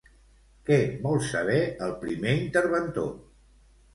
[0.69, 3.13] Què vol saber el primer interventor?